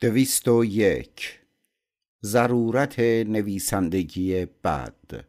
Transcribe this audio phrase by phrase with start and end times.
[0.00, 1.40] دویست و یک.
[2.22, 5.24] ضرورت نویسندگی بد.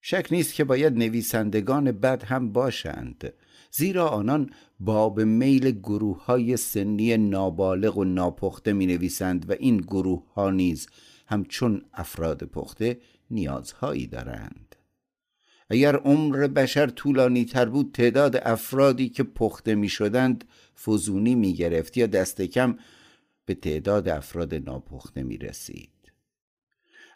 [0.00, 3.32] شک نیست که باید نویسندگان بد هم باشند
[3.70, 4.50] زیرا آنان
[4.80, 10.88] باب میل گروه های سنی نابالغ و ناپخته می نویسند و این گروه ها نیز
[11.26, 12.98] همچون افراد پخته
[13.30, 14.76] نیازهایی دارند.
[15.70, 20.44] اگر عمر بشر طولانی تر بود تعداد افرادی که پخته می شدند
[20.84, 22.76] فزونی می گرفت یا دست کم
[23.46, 25.90] به تعداد افراد ناپخته می رسید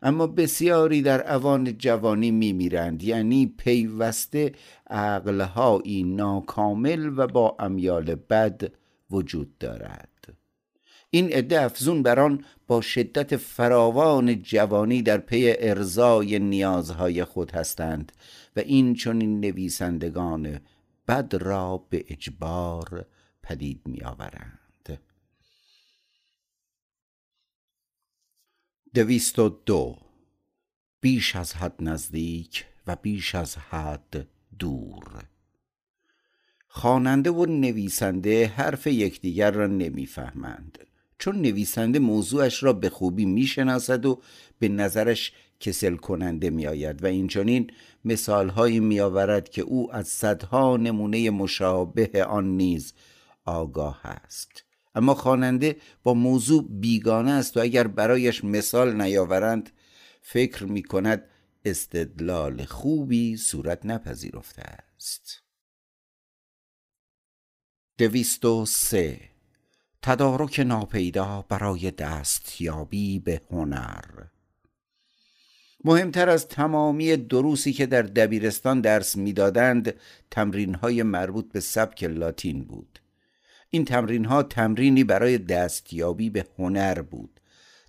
[0.02, 4.52] اما بسیاری در اوان جوانی می میرند یعنی پیوسته
[4.90, 8.72] عقلهایی ناکامل و با امیال بد
[9.10, 10.08] وجود دارد.
[11.10, 18.12] این عده افزون بر با شدت فراوان جوانی در پی ارزای نیازهای خود هستند
[18.56, 20.60] و این چون این نویسندگان
[21.08, 23.06] بد را به اجبار
[23.42, 24.57] پدید می آورند
[28.98, 29.96] دویست و دو.
[31.00, 35.24] بیش از حد نزدیک و بیش از حد دور.
[36.68, 40.78] خواننده و نویسنده حرف یکدیگر را نمی‌فهمند.
[41.18, 44.22] چون نویسنده موضوعش را به خوبی می‌شناسد و
[44.58, 47.70] به نظرش کسل کننده میآید و اینچنین
[48.04, 52.94] مثالهایی میآورد که او از صدها نمونه مشابه آن نیز
[53.44, 54.64] آگاه است.
[54.98, 59.70] اما خواننده با موضوع بیگانه است و اگر برایش مثال نیاورند
[60.22, 61.24] فکر می کند
[61.64, 65.42] استدلال خوبی صورت نپذیرفته است.
[67.98, 69.20] دویست و سه.
[70.02, 74.04] تدارک ناپیدا برای دستیابی به هنر.
[75.84, 79.94] مهمتر از تمامی دروسی که در دبیرستان درس می‌دادند
[80.30, 82.98] تمرین های مربوط به سبک لاتین بود.
[83.70, 87.40] این تمرین ها تمرینی برای دستیابی به هنر بود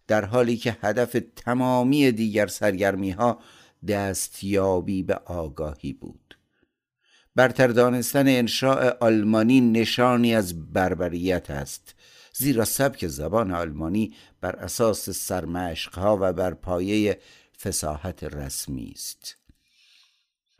[0.08, 3.40] در حالی که هدف تمامی دیگر سرگرمی ها
[3.88, 6.38] دستیابی به آگاهی بود.
[7.36, 11.96] برتر دانستن انشاء آلمانی نشانی از بربریت است
[12.34, 17.20] زیرا سبک زبان آلمانی بر اساس سرمشقها و بر پایه
[17.62, 19.39] فساحت رسمی است.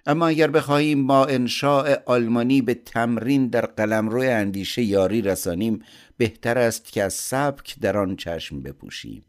[0.10, 5.82] اما اگر بخواهیم با انشاء آلمانی به تمرین در قلمرو اندیشه یاری رسانیم
[6.18, 9.26] بهتر است که از سبک در آن چشم بپوشیم.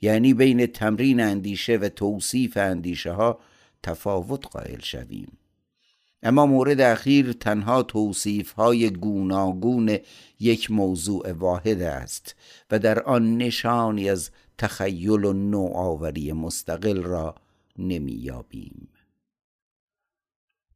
[0.00, 3.40] یعنی بین تمرین اندیشه و توصیف اندیشه ها
[3.82, 5.38] تفاوت قائل شویم.
[6.22, 9.98] اما مورد اخیر تنها توصیف های گوناگون
[10.40, 12.36] یک موضوع واحد است
[12.70, 17.34] و در آن نشانی از تخیل و نوآوری مستقل را
[17.78, 18.88] نمییابیم.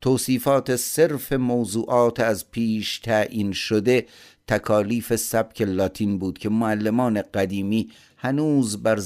[0.04, 4.06] توصیفات صرف موضوعات از پیش تعیین شده
[4.48, 9.00] تکالیف سبک لاتین بود که معلمان قدیمی هنوز بر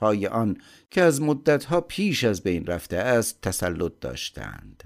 [0.00, 0.56] های آن
[0.90, 4.84] که از مدتها پیش از بین رفته است تسلط داشتند.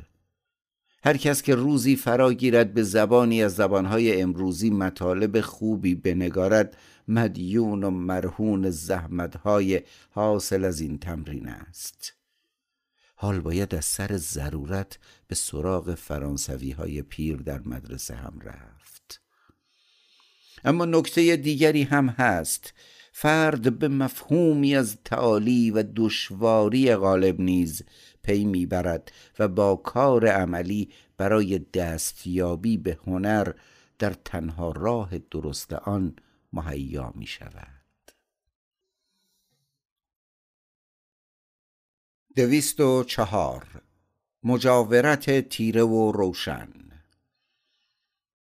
[1.04, 6.76] هر کس که روزی فرا گیرد به زبانی از زبانهای امروزی مطالب خوبی بنگارد
[7.08, 12.17] مدیون و مرهون زحمتهای حاصل از این تمرین است.
[13.20, 14.98] حال باید از سر ضرورت
[15.28, 19.20] به سراغ فرانسوی های پیر در مدرسه هم رفت.
[20.64, 22.74] اما نکته دیگری هم هست.
[23.12, 27.82] فرد به مفهومی از تعالی و دشواری غالب نیز
[28.22, 33.52] پی می‌برد و با کار عملی برای دستیابی به هنر
[33.98, 36.16] در تنها راه درست آن
[36.52, 37.77] مهیا می شود
[42.38, 43.66] دویست و چهار.
[44.42, 46.68] مجاورت تیره و روشن.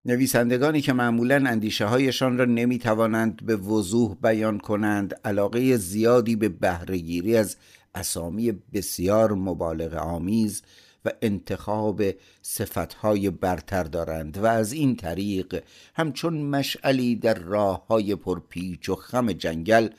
[0.06, 6.50] نویسندگانی که معمولا اندیشه هایشان را نمی توانند به وضوح بیان کنند علاقه زیادی به
[6.50, 7.58] بهرهگیری از
[7.96, 10.62] اسامی بسیار مبالغ آمیز
[11.06, 12.04] و انتخاب
[12.42, 15.64] صفتهای برتر دارند و از این طریق
[15.96, 19.90] همچون مشعلی در راه های پرپیچ و خم جنگل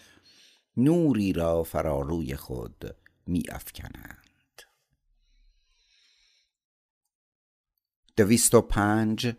[0.76, 2.94] نوری را فراروی خود
[3.26, 4.62] می افکنند
[8.16, 9.32] دویست و پنج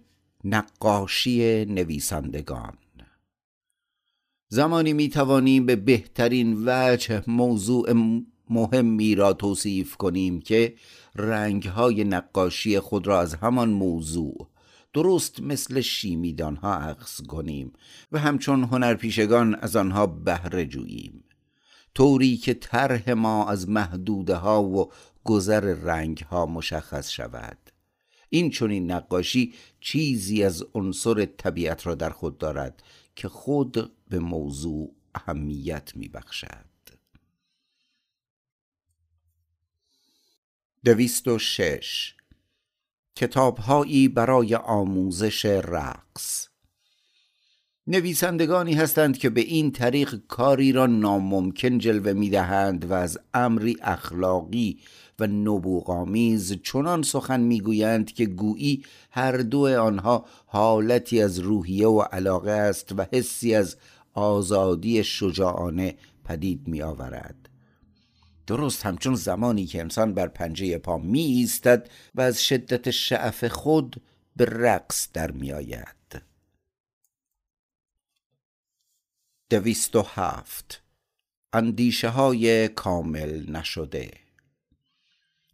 [0.43, 2.77] نقاشی نویسندگان.
[4.49, 7.93] زمانی می توانیم به بهترین وجه موضوع
[8.49, 10.75] مهمی را توصیف کنیم که
[11.15, 14.49] رنگهای نقاشی خود را از همان موضوع
[14.93, 17.73] درست مثل شیمیدان ها عکس کنیم
[18.11, 21.23] و همچون هنرپیشگان از آنها بهره جوییم
[21.97, 24.91] طوری که طرح ما از محدوده ها و
[25.23, 27.57] گذر رنگ ها مشخص شود.
[28.29, 32.83] این چنین نقاشی چیزی از عنصر طبیعت را در خود دارد
[33.15, 36.65] که خود به موضوع اهمیت میبخشد.
[40.85, 42.15] دویست و شش.
[43.15, 46.46] کتابهایی برای آموزش رقص.
[47.89, 54.79] نویسندگانی هستند که به این طریق کاری را ناممکن جلوه می‌دهند و از امری اخلاقی
[55.19, 62.51] و نبوغامیز چنان سخن می‌گویند که گویی هر دو آنها حالتی از روحیه و علاقه
[62.51, 63.77] است و حسی از
[64.13, 65.95] آزادی شجاعانه
[66.25, 67.49] پدید می آورد
[68.47, 74.01] درست همچون زمانی که انسان بر پنجه پا می ایستد و از شدت شعف خود
[74.35, 75.96] به رقص در می آید
[79.49, 80.83] دویست و هفت.
[81.53, 84.11] اندیشه های کامل نشده.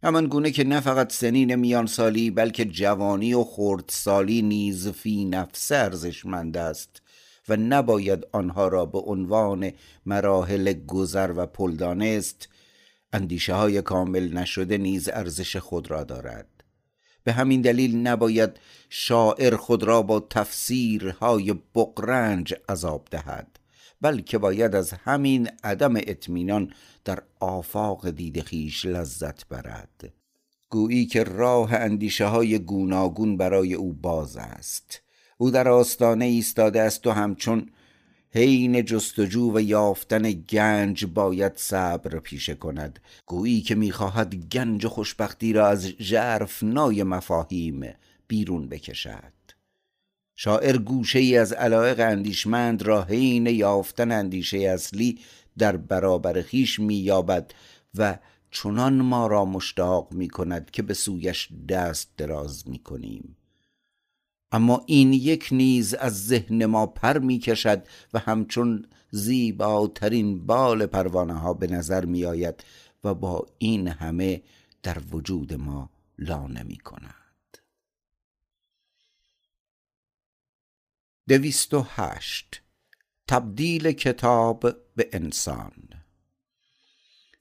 [0.02, 3.46] همان گونه که نه فقط سنین میان سالی بلکه جوانی و
[3.88, 7.02] سالی نیز فی نفس ارزشمند است
[7.48, 9.72] و نباید آنها را به عنوان
[10.06, 12.48] مراحل گذر و پل دانست
[13.12, 16.48] اندیشه های کامل نشده نیز ارزش خود را دارد.
[17.24, 18.50] به همین دلیل نباید
[18.88, 23.58] شاعر خود را با تفسیرهای بقرنج عذاب دهد.
[24.00, 26.72] بلکه باید از همین عدم اطمینان
[27.04, 30.12] در آفاق دید خیش لذت برد.
[30.70, 35.00] گویی که راه اندیشه های گوناگون برای او باز است.
[35.38, 37.70] او در آستانه ایستاده است و همچون
[38.30, 43.00] حین جستجو و یافتن گنج باید صبر پیشه کند.
[43.26, 47.94] گویی که می‌خواهد گنج خوشبختی را از ژرف نای مفاهیم
[48.28, 49.33] بیرون بکشد.
[50.36, 55.18] شاعر گوشه ای از علایق اندیشمند را حین یافتن اندیشه اصلی
[55.58, 57.54] در برابر خیش مییابد
[57.94, 58.18] و
[58.50, 63.36] چنان ما را مشتاق می کند که به سویش دست دراز می کنیم
[64.52, 67.82] اما این یک نیز از ذهن ما پر می کشد
[68.14, 72.64] و همچون زیباترین بال پروانه ها به نظر می آید
[73.04, 74.42] و با این همه
[74.82, 77.23] در وجود ما لانه می کند
[81.28, 82.62] دویست و هشت.
[83.28, 85.72] تبدیل کتاب به انسان.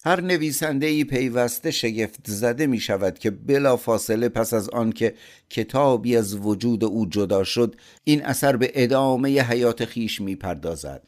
[0.05, 5.15] هر نویسنده ای پیوسته شگفت زده می شود که بلا فاصله پس از آن که
[5.49, 11.07] کتابی از وجود او جدا شد این اثر به ادامه حیات خیش می پردازد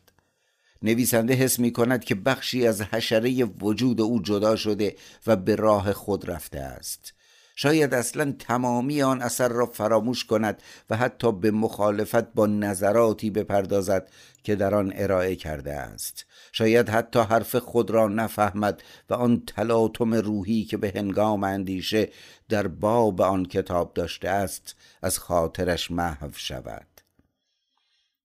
[0.82, 4.96] نویسنده حس می کند که بخشی از حشره وجود او جدا شده
[5.28, 7.15] و به راه خود رفته است.
[7.56, 14.10] شاید اصلا تمامی آن اثر را فراموش کند و حتی به مخالفت با نظراتی بپردازد
[14.44, 16.26] که در آن ارائه کرده است.
[16.52, 22.10] شاید حتی حرف خود را نفهمد و آن تلاطم روحی که به هنگام اندیشه
[22.50, 26.95] در باب آن کتاب داشته است از خاطرش محو شود.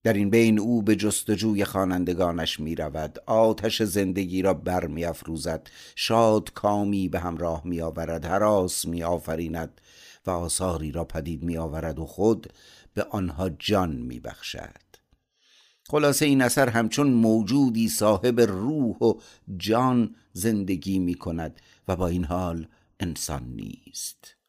[0.03, 5.69] در این بین او به جستجوی خوانندگانش می رود آتش زندگی را بر می افروزد
[5.97, 9.81] شاد کامی به همراه می آورد حراس می آفریند
[10.27, 12.53] و آثاری را پدید می آورد و خود
[12.95, 14.91] به آنها جان می بخشد
[15.91, 19.15] خلاصه این اثر همچون موجودی صاحب روح و
[19.57, 22.67] جان زندگی می کند و با این حال
[23.01, 24.40] انسان نیست.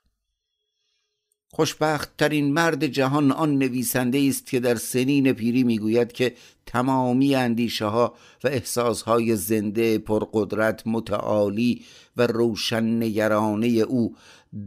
[1.53, 7.85] خوشبخت ترین مرد جهان آن نویسنده است که در سنین پیری می‌گوید که تمامی اندیشه
[7.85, 11.85] ها و احساس های زنده پرقدرت متعالی
[12.17, 14.15] و روشن نگرانه او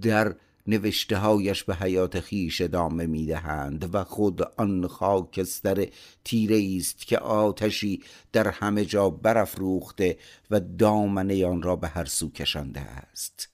[0.00, 0.34] در
[0.66, 5.86] نوشته هایش به حیات خیش ادامه می‌دهند و خود آن خاکستر
[6.24, 10.18] تیره است که آتشی در همه جا برافروخته
[10.50, 13.53] و دامنه آن را به هر سو کشانده است.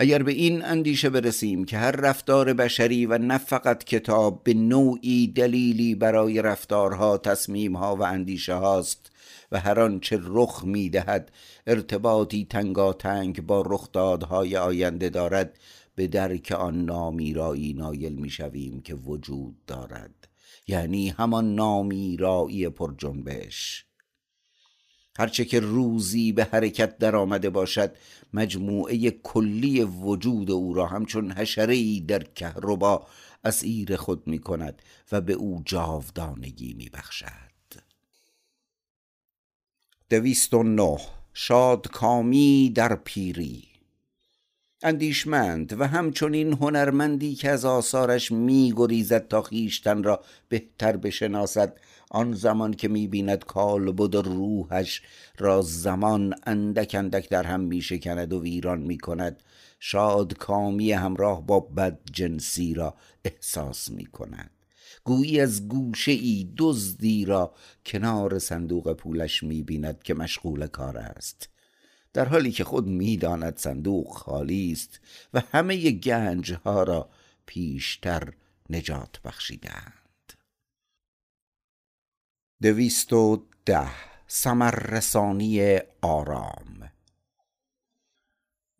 [0.00, 5.26] اگر به این اندیشه برسیم که هر رفتار بشری و نه فقط کتاب به نوعی
[5.26, 9.10] دلیلی برای رفتارها تصمیمها و اندیشه هاست
[9.52, 11.32] و هر آنچه رخ می‌دهد
[11.66, 15.58] ارتباطی تنگاتنگ با رخدادهای آینده دارد
[15.94, 20.28] به درک آن نامیرایی نایل می‌شویم که وجود دارد.
[20.66, 23.84] یعنی همان نامیرایی پر جنبش
[25.18, 27.92] هرچه که روزی به حرکت در آمده باشد
[28.32, 33.06] مجموعه کلی وجود او را همچون حشره در کهربا
[33.44, 34.82] اسیر خود می کند
[35.12, 37.48] و به او جاودانگی می بخشد
[40.10, 40.98] دویست و نه.
[41.34, 43.64] شادکامی در پیری.
[44.82, 51.76] اندیشمند و همچنین هنرمندی که از آثارش میگریزد تا خیشتن را بهتر بشناسد
[52.10, 55.02] آن زمان که می‌بیند کالبد روحش
[55.38, 59.42] را زمان اندک اندک در هم میشکند و ویران می‌کند
[59.80, 64.50] شاد کامی همراه با بد جنسی را احساس می‌کند.
[65.04, 67.54] گویی از گوشه ای دزدی را
[67.86, 71.48] کنار صندوق پولش می‌بیند که مشغول کار است.
[72.12, 75.00] در حالی که خود می‌داند صندوق خالی است
[75.34, 77.10] و همه گنج ها را
[77.46, 78.32] پیشتر
[78.70, 79.97] نجات بخشیدند
[82.62, 83.88] دویست و ده
[84.26, 86.90] سمر رسانی آرام.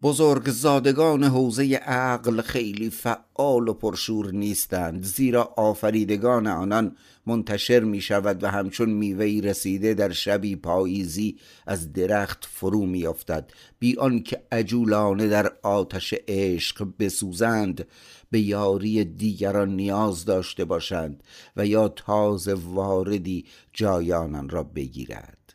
[0.03, 8.47] بزرگزادگان حوزه عقل خیلی فعال و پرشور نیستند زیرا آفریدگان آنان منتشر می شود و
[8.47, 15.53] همچون میوهی رسیده در شبی پاییزی از درخت فرو می افتد بی آنکه عجولانه در
[15.63, 17.87] آتش عشق بسوزند
[18.31, 21.23] به یاری دیگران نیاز داشته باشند
[21.57, 25.55] و یا تازه واردی جای آنان را بگیرد.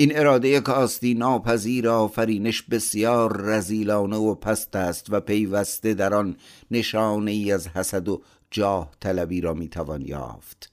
[0.00, 6.36] این اراده کاستی ناپذیر آفرینش بسیار رزیلانه و پست است و پیوسته در آن
[6.70, 10.72] نشانه ای از حسد و جاه طلبی را می‌توان یافت.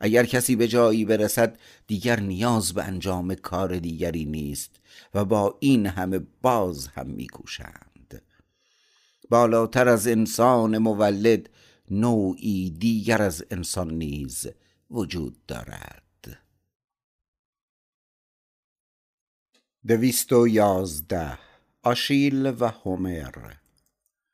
[0.00, 4.70] اگر کسی به جایی برسد دیگر نیاز به انجام کار دیگری نیست
[5.14, 7.91] و با این همه باز هم میکوشند
[9.32, 11.50] بالاتر از انسان مولد
[11.90, 14.46] نوعی دیگر از انسان نیز
[14.90, 16.38] وجود دارد.
[19.86, 21.38] دویست و یازده
[21.82, 23.52] آشیل و هومر.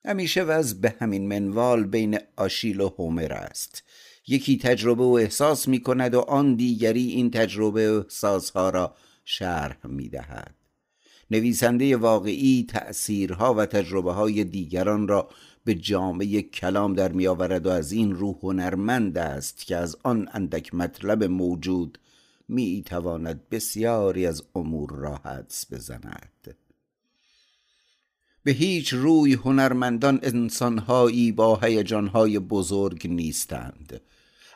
[0.05, 3.83] همیشه وز به همین منوال بین آشیل و هومر است.
[4.27, 9.87] یکی تجربه و احساس می کند و آن دیگری این تجربه و احساسها را شرح
[9.87, 10.58] می دهد
[11.31, 15.29] نویسنده واقعی تأثیرها و تجربه های دیگران را
[15.65, 20.29] به جامعه کلام در می آورد و از این روح هنرمند است که از آن
[20.33, 21.99] اندک مطلب موجود
[22.49, 26.57] می تواند بسیاری از امور را حدس بزند.
[28.45, 34.01] به هیچ روی هنرمندان انسانهایی با هیجانهای بزرگ نیستند.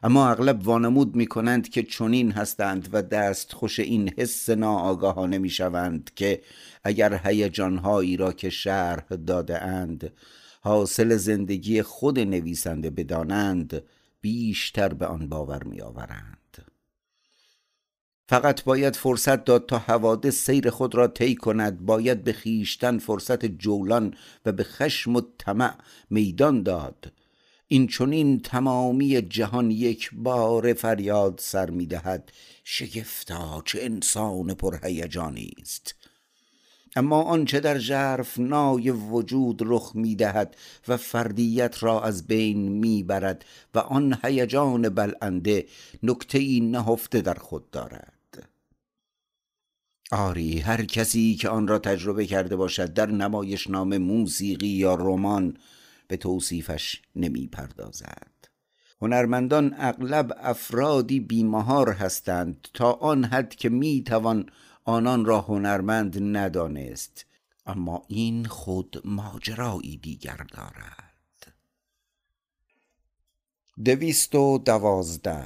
[0.02, 5.50] اما اغلب وانمود می کنند که چنین هستند و دست خوش این حس ناآگاهانه می
[5.50, 6.42] شوند که
[6.84, 10.12] اگر هیجانهایی را که شرح داده اند
[10.60, 13.82] حاصل زندگی خود نویسنده بدانند
[14.20, 16.38] بیشتر به آن باور می آورند
[18.28, 21.86] فقط باید فرصت داد تا حوادث سیر خود را طی کند.
[21.86, 24.14] باید به خیشتن فرصت جولان
[24.46, 25.74] و به خشم و طمع
[26.10, 27.12] میدان داد.
[27.72, 32.32] این چونین تمامی جهان یک بار فریاد سر می‌دهد
[32.64, 35.94] شگفتا چه انسان پرهیجانی است.
[36.96, 40.56] اما آنچه در ژرف نای وجود رخ می‌دهد
[40.88, 45.66] و فردیت را از بین می‌برد و آن هیجان بلنده
[46.02, 48.48] نکته نهفته در خود دارد.
[50.10, 55.56] آری هر کسی که آن را تجربه کرده باشد در نام موسیقی یا رمان
[56.12, 58.48] به توصیفش نمی پردازد
[59.02, 64.50] هنرمندان اغلب افرادی بیمهار هستند تا آن حد که می توان
[64.84, 67.26] آنان را هنرمند ندانست.
[67.66, 71.54] اما این خود ماجرایی دیگر دارد.
[73.84, 75.44] دویست و دوازده.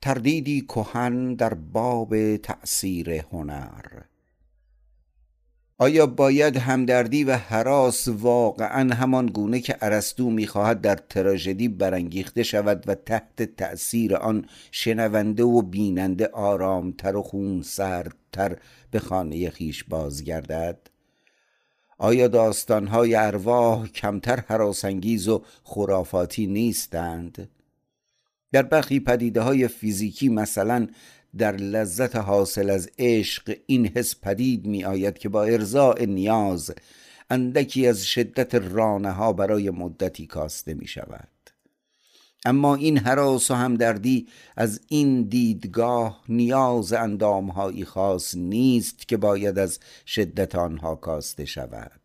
[0.00, 4.02] تردیدی کهن در باب تأثیر هنر.
[5.82, 12.84] آیا باید همدردی و حراس واقعا همان گونه که ارسطو می‌خواهد در تراژدی برانگیخته شود
[12.86, 18.56] و تحت تأثیر آن شنونده و بیننده آرامتر و خون سردتر
[18.90, 20.78] به خانه خیش بازگردد؟
[21.98, 27.48] آیا داستانهای ارواح کمتر حراسانگیز و خرافاتی نیستند؟
[28.52, 30.86] در برخی پدیده های فیزیکی مثلا
[31.38, 36.74] در لذت حاصل از عشق این حس پدید می آید که با ارزاع نیاز
[37.30, 41.28] اندکی از شدت رانه ها برای مدتی کاسته می شود
[42.44, 49.78] اما این حراس و همدردی از این دیدگاه نیاز اندامهایی خاص نیست که باید از
[50.06, 52.00] شدت آنها کاسته شود.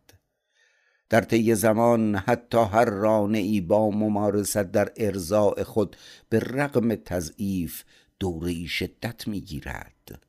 [1.10, 5.96] در طی زمان حتی هر رانه ای با ممارست در ارزاع خود
[6.28, 7.84] به رغم تضعیف
[8.20, 10.28] دوره شدت می‌گیرد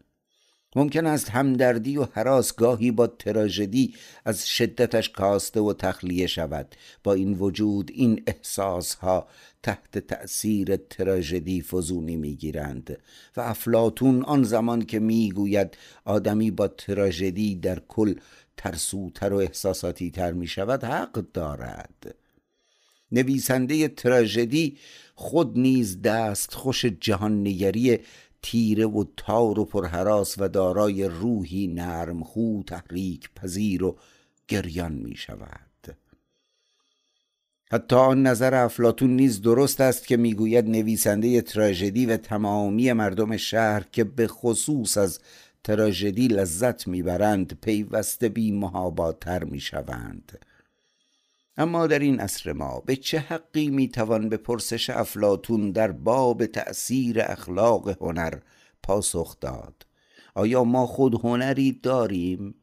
[0.75, 6.75] ممکن است همدردی و حراس گاهی با تراژدی از شدتش کاسته و تخلیه شود.
[7.03, 9.27] با این وجود این احساس ها
[9.63, 12.97] تحت تأثیر تراژدی فزونی می‌گیرند
[13.37, 18.15] و افلاتون آن زمان که می‌گوید آدمی با تراژدی در کل
[18.57, 22.15] ترسوتر و احساساتی تر می شود حق دارد.
[23.11, 24.77] نویسنده تراژدی
[25.15, 27.99] خود نیز دست خوش جهان نگری
[28.41, 33.97] تیره و تار و پرهراس و دارای روحی نرم خو تحریک پذیر و
[34.47, 35.97] گریان می شود.
[37.71, 43.85] حتی آن نظر افلاتون نیز درست است که می‌گوید نویسنده تراژدی و تمامی مردم شهر
[43.91, 45.19] که به خصوص از
[45.63, 50.39] تراژدی لذت می‌برند پیوسته بی محاباتر می‌شوند.
[51.59, 57.21] اما در این عصر ما به چه حقی می‌توان به پرسش افلاتون در باب تأثیر
[57.21, 58.39] اخلاق هنر
[58.83, 59.85] پاسخ داد؟
[60.35, 62.55] آیا ما خود هنری داریم؟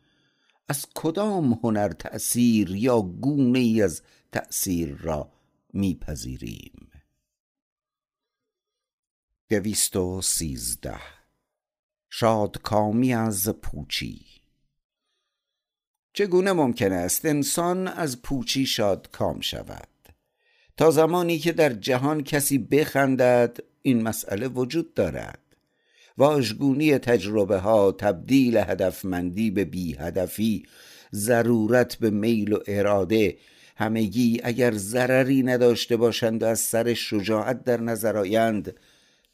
[0.68, 5.32] از کدام هنر تأثیر یا گونه ای از تأثیر را
[5.72, 6.90] میپذیریم؟
[9.48, 11.00] دویست و سیزده.
[12.10, 14.35] شادکامی از پوچی
[16.16, 19.88] چگونه ممکن است انسان از پوچی شادکام شود؟
[20.76, 25.38] تا زمانی که در جهان کسی بخندد این مسئله وجود دارد.
[26.18, 30.66] واژگونی تجربه ها تبدیل هدفمندی به بی هدفی
[31.14, 33.36] ضرورت به میل و اراده
[33.76, 38.74] همگی اگر ضرری نداشته باشند و از سر شجاعت در نظر آیند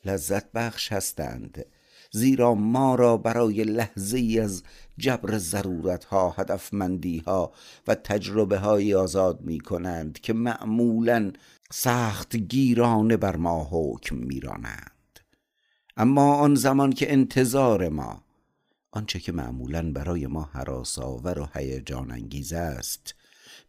[0.05, 1.65] لذت بخش هستند.
[2.12, 4.62] زیرا ما را برای لحظه ای از
[4.99, 7.52] جبر ضرورت ها هدفمندی ها
[7.87, 11.33] و تجربه های آزاد می کنند که معمولا
[11.71, 15.21] سخت گیرانه بر ما حکم میرانند.
[15.97, 18.23] اما آن زمان که انتظار ما
[18.90, 23.14] آنچه که معمولا برای ما حراساور و هیجان انگیز است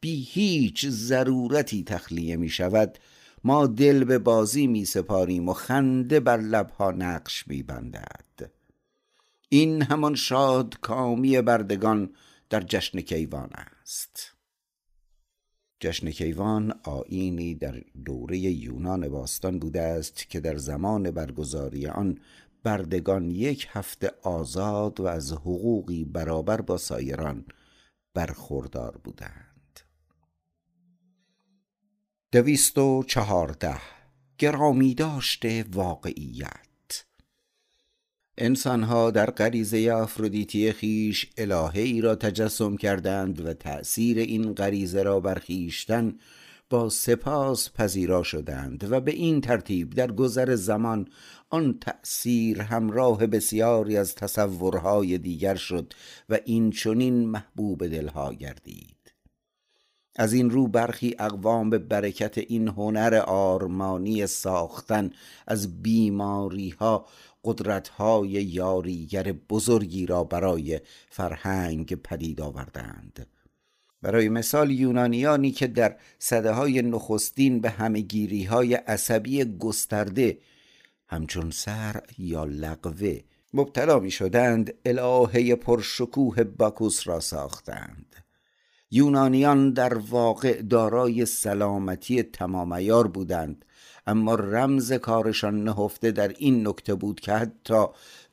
[0.01, 2.97] بی هیچ ضرورتی تخلیه می شود
[3.43, 8.51] ما دل به بازی می سپاریم و خنده بر لبها نقش می بندد.
[9.49, 12.09] این همان شاد کامی بردگان
[12.49, 13.49] در جشن کیوان
[13.81, 14.33] است.
[15.79, 22.19] جشن کیوان آینی در دوره یونان باستان بوده است که در زمان برگزاری آن
[22.63, 27.45] بردگان یک هفته آزاد و از حقوقی برابر با سایران
[28.13, 29.52] برخوردار بودند.
[32.33, 33.75] دویست و چهارده
[34.37, 37.05] گرامی داشته واقعیت.
[38.37, 45.19] انسانها در غریزه افرودیتی خیش الهه ای را تجسم کردند و تأثیر این غریزه را
[45.19, 46.19] برخیشتن
[46.69, 51.07] با سپاس پذیرا شدند و به این ترتیب در گذر زمان
[51.49, 55.93] آن تأثیر همراه بسیاری از تصورهای دیگر شد
[56.29, 59.02] و این چنین محبوب دلها گردید.
[60.15, 65.11] از این رو برخی اقوام به برکت این هنر آرمانی ساختن
[65.47, 67.05] از بیماری ها
[67.43, 73.27] قدرت های یاریگر بزرگی را برای فرهنگ پدید آوردند.
[74.01, 80.37] برای مثال یونانیانی که در صده های نخستین به همگیری های عصبی گسترده
[81.07, 83.19] همچون سر یا لقوه
[83.53, 88.22] مبتلا می شدند الهه پرشکوه باکوس را ساختند.
[88.93, 93.65] یونانیان در واقع دارای سلامتی تمامیار بودند
[94.07, 97.85] اما رمز کارشان نهفته در این نکته بود که حتی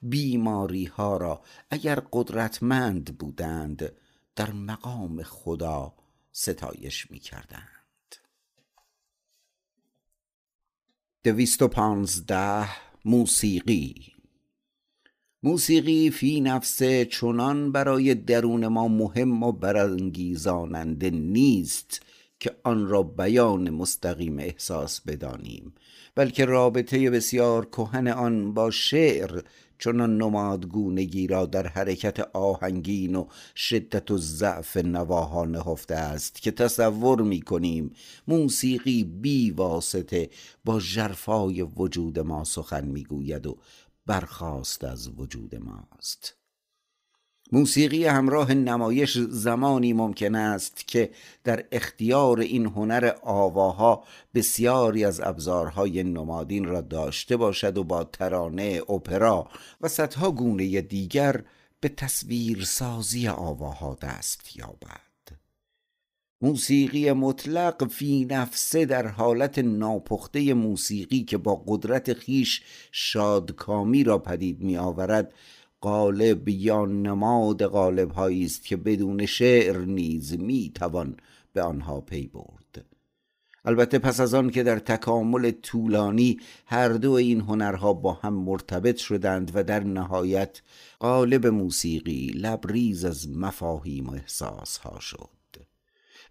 [0.02, 3.92] بیماری ها را اگر قدرتمند بودند
[4.36, 5.94] در مقام خدا
[6.32, 8.16] ستایش می کردند
[11.24, 12.68] دویست و پانزده
[13.04, 14.12] موسیقی
[15.42, 22.02] موسیقی فی نفسه چنان برای درون ما مهم و برانگیزاننده نیست
[22.40, 25.74] که آن را بیان مستقیم احساس بدانیم
[26.14, 29.42] بلکه رابطه بسیار کهن آن با شعر
[29.78, 33.26] چنان نمادگونگی را در حرکت آهنگین و
[33.56, 37.92] شدت و ضعف نواها نهفته است که تصور می کنیم
[38.28, 40.30] موسیقی بی واسطه
[40.64, 43.56] با جرفای وجود ما سخن می گوید و
[44.06, 46.34] برخواست از وجود ماست.
[47.52, 51.10] موسیقی همراه نمایش زمانی ممکن است که
[51.44, 58.82] در اختیار این هنر آواها بسیاری از ابزارهای نمادین را داشته باشد و با ترانه،
[58.88, 59.48] اپرا
[59.80, 61.44] و صدها گونه دیگر
[61.80, 65.09] به تصویرسازی آواها دست یابد.
[66.42, 74.60] موسیقی مطلق فی نفسه در حالت ناپخته موسیقی که با قدرت خیش شادکامی را پدید
[74.60, 75.34] می آورد
[75.80, 81.16] قالب یا نماد قالب است که بدون شعر نیز می توان
[81.52, 82.84] به آنها پی برد.
[83.64, 88.96] البته پس از آن که در تکامل طولانی هر دو این هنرها با هم مرتبط
[88.96, 90.62] شدند و در نهایت
[91.00, 95.39] قالب موسیقی لبریز از مفاهیم و احساسها شد.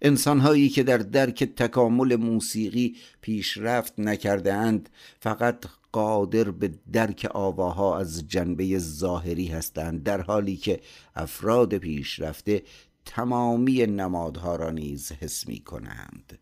[0.02, 8.28] انسانهایی که در درک تکامل موسیقی پیشرفت نکرده اند فقط قادر به درک آواها از
[8.28, 10.80] جنبه ظاهری هستند در حالی که
[11.16, 12.64] افراد پیشرفته
[13.06, 16.40] تمامی نمادها را نیز حس می کنند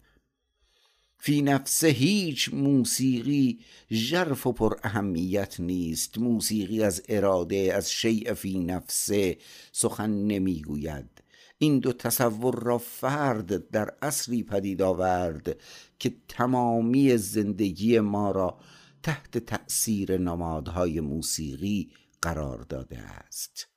[1.20, 3.60] فی نفسه هیچ موسیقی
[3.92, 6.18] ژرف و پر اهمیت نیست.
[6.18, 9.38] موسیقی از اراده از شیء فی نفسه
[9.72, 11.17] سخن نمی‌گوید.
[11.58, 15.58] این دو تصور را فرد در اصلی پدید آورد
[16.00, 18.60] که تمامی زندگی ما را
[19.04, 21.92] تحت تأثیر نمادهای موسیقی
[22.22, 23.68] قرار داده است.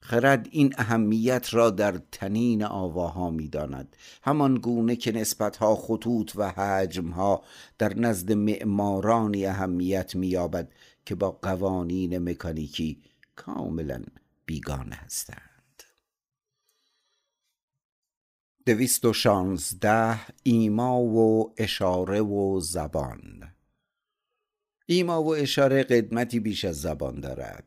[0.00, 6.50] خرد این اهمیت را در تنین آواها می داند همان گونه که نسبتها خطوط و
[6.50, 7.42] حجمها
[7.78, 10.72] در نزد معمارانی اهمیت می یابد
[11.04, 13.02] که با قوانین مکانیکی
[13.36, 14.02] کاملا
[14.46, 15.47] بیگانه هستند.
[18.68, 23.52] دویست و شانزده ایما و اشاره و زبان.
[24.86, 27.64] ایما و اشاره قدمتی بیش از زبان دارد.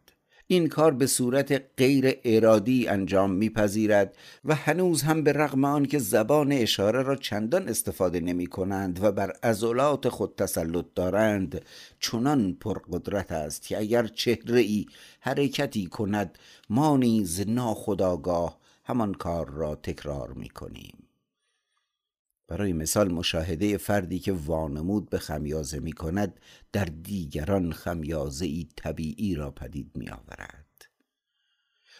[0.47, 6.51] این کار به صورت غیر ارادی انجام میپذیرد و هنوز هم به رغم آنکه زبان
[6.51, 11.65] اشاره را چندان استفاده نمی کنند و بر عضلات خود تسلط دارند
[11.99, 14.85] چنان پرقدرت است که اگر چهره ای
[15.19, 16.37] حرکتی کند
[16.69, 21.07] ما نیز ناخداگاه همان کار را تکرار می کنیم
[22.47, 26.39] برای مثال مشاهده فردی که وانمود به خمیازه می کند
[26.71, 30.65] در دیگران خمیازه ای طبیعی را پدید می آورد.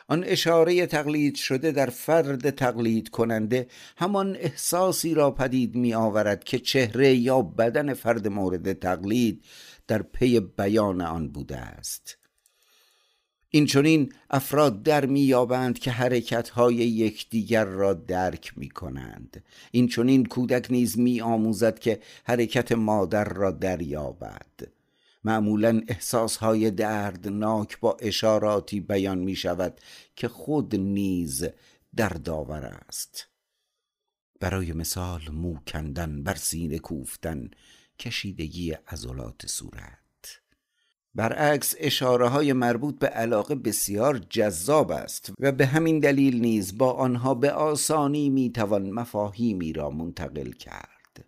[0.08, 3.68] آن اشاره تقلید شده در فرد تقلید کننده
[3.98, 9.46] همان احساسی را پدید می آورد که چهره یا بدن فرد مورد تقلید
[9.88, 12.18] در پی بیان آن بوده است
[13.54, 19.44] این چونین افراد در میابند که حرکتهای یکدیگر را درک می کنند.
[19.72, 24.52] این چونین کودک نیز می آموزد که حرکت مادر را دریابد.
[25.24, 29.82] معمولا احساسهای دردناک با اشاراتی بیان می شود
[30.16, 31.46] که خود نیز
[31.96, 33.28] دردآور است.
[34.40, 37.52] برای مثال مو کندن بر سینه کوفتن
[38.00, 40.01] کشیدگی عضلات صورت.
[41.16, 46.92] برعکس اشاره های مربوط به علاقه بسیار جذاب است و به همین دلیل نیز با
[46.92, 51.26] آنها به آسانی می‌توان مفاهیمی را منتقل کرد.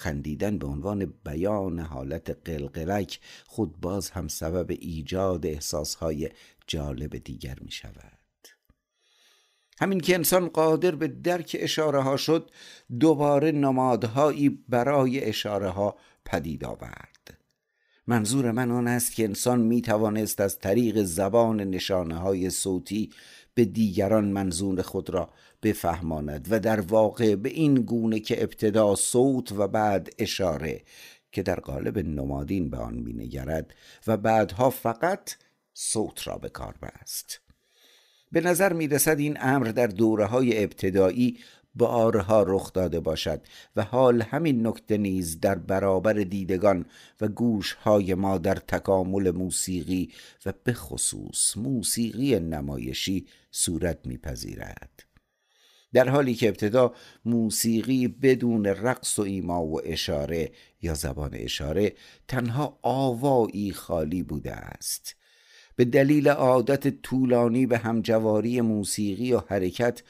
[0.00, 6.30] خندیدن به عنوان بیان حالت قلقلک خود باز هم سبب ایجاد احساسهای
[6.66, 8.18] جالب دیگر می شود
[9.80, 12.50] همین که انسان قادر به درک اشاره ها شد
[13.00, 17.09] دوباره نمادهایی برای اشاره ها پدید آورد.
[18.10, 23.10] منظور من آن است که انسان می توانست از طریق زبان نشانه های صوتی
[23.54, 25.30] به دیگران منظور خود را
[25.62, 30.82] بفهماند و در واقع به این گونه که ابتدا صوت و بعد اشاره
[31.32, 33.74] که در قالب نمادین به آن مینگرد
[34.06, 35.30] و بعدها فقط
[35.74, 37.40] صوت را به کار بست.
[38.32, 41.38] به نظر می رسد این امر در دوره های ابتدایی
[41.74, 43.40] بارها رخ داده باشد
[43.76, 46.86] و حال همین نکته نیز در برابر دیدگان
[47.20, 50.12] و گوشهای ما در تکامل موسیقی
[50.46, 55.04] و به خصوص موسیقی نمایشی صورت میپذیرد.
[55.92, 60.52] در حالی که ابتدا موسیقی بدون رقص و ایما و اشاره
[60.82, 61.92] یا زبان اشاره
[62.28, 65.16] تنها آوایی خالی بوده است.
[65.76, 70.02] به دلیل عادت طولانی به همجواری موسیقی و حرکت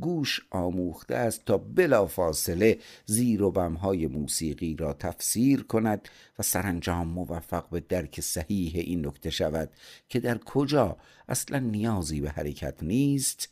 [0.00, 6.08] گوش آموخته است تا بلافاصله زیر و بمهای موسیقی را تفسیر کند
[6.38, 9.70] و سرانجام موفق به درک صحیح این نکته شود
[10.08, 10.96] که در کجا
[11.28, 13.48] اصلا نیازی به حرکت نیست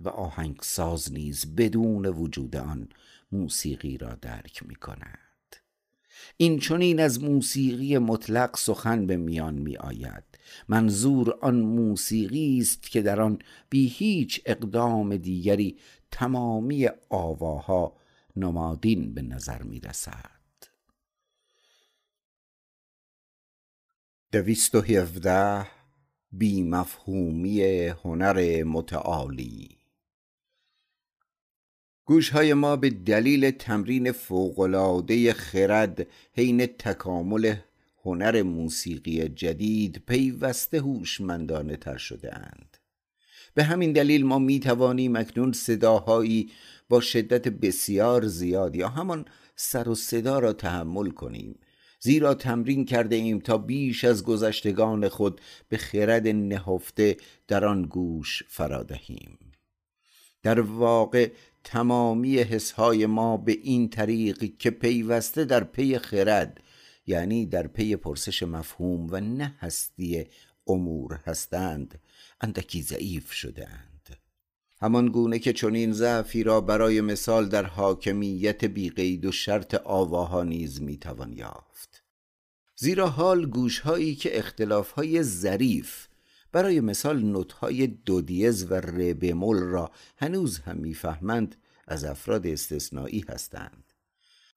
[0.00, 2.88] و آهنگساز نیز بدون وجود آن
[3.32, 5.18] موسیقی را درک می کند
[6.36, 10.24] این چونین از موسیقی مطلق سخن به میان می آید
[10.68, 13.38] منظور آن موسیقی است که در آن
[13.70, 15.76] بی هیچ اقدام دیگری
[16.10, 17.96] تمامی آواها
[18.36, 20.34] نمادین به نظر می رسد
[24.32, 25.64] دویست و
[26.32, 27.62] بی مفهومی
[28.04, 29.68] هنر متعالی.
[32.04, 37.54] گوشهای ما به دلیل تمرین فوقالعاده خرد حین تکامل
[38.04, 42.76] هنر موسیقی جدید پیوسته هوشمندانه تر شده اند
[43.54, 46.50] به همین دلیل ما می توانیم اکنون صداهایی
[46.88, 49.24] با شدت بسیار زیاد یا همان
[49.56, 51.58] سر و صدا را تحمل کنیم.
[52.00, 57.16] زیرا تمرین کرده ایم تا بیش از گذشتگان خود به خرد نهفته
[57.48, 59.38] در آن گوش فرادهیم
[60.42, 61.30] در واقع
[61.64, 66.60] تمامی حسهای ما به این طریق که پیوسته در پی خرد
[67.06, 70.26] یعنی در پی پرسش مفهوم و نه هستی
[70.66, 72.00] امور هستند
[72.40, 74.16] اندکی ضعیف شدهاند.
[74.80, 80.82] همان گونه که چنین ضعفی را برای مثال در حاکمیت بیقید و شرط آواها نیز
[80.82, 82.04] می‌توان یافت.
[82.76, 86.06] زیرا حال گوشهایی که اختلافهای ظریف
[86.52, 89.14] برای مثال نوتهای دودیز و ر
[89.52, 91.56] را هنوز هم می‌فهمند
[91.88, 93.83] از افراد استثنایی هستند.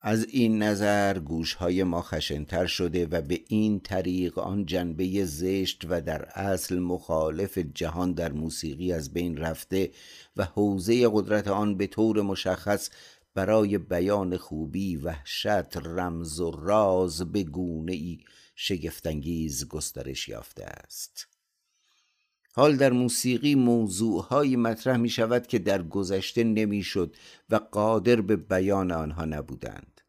[0.01, 6.01] از این نظر گوشهای ما خشنتر شده و به این طریق آن جنبه زشت و
[6.01, 9.91] در اصل مخالف جهان در موسیقی از بین رفته
[10.37, 12.89] و حوزه قدرت آن به طور مشخص
[13.33, 18.19] برای بیان خوبی وحشت رمز و راز به گونه ای
[18.55, 21.36] شگفتانگیز گسترش یافته است.
[22.57, 27.15] حال در موسیقی موضوعهایی مطرح می شود که در گذشته نمی‌شد
[27.49, 30.01] و قادر به بیان آنها نبودند.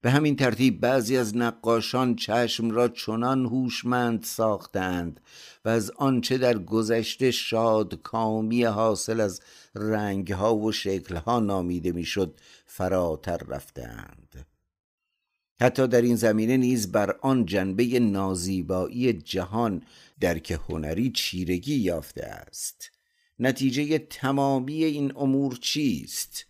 [0.00, 5.20] به همین ترتیب بعضی از نقاشان چشم را چنان هوشمند ساختند
[5.64, 9.40] و از آنچه در گذشته شاد کامی حاصل از
[9.74, 14.46] رنگها و شکلها نامیده می‌شد فراتر رفتند.
[15.60, 19.82] حتی در این زمینه نیز بر آن جنبه نازیبایی جهان
[20.20, 22.90] درک هنری چیرگی یافته است.
[23.38, 26.46] نتیجه تمامی این امور چیست؟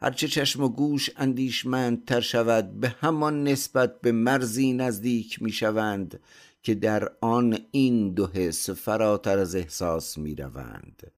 [0.00, 6.20] هرچه چشم و گوش اندیشمندتر شود به همان نسبت به مرزی نزدیک می شوند
[6.62, 11.12] که در آن این دو حس فراتر از احساس می روند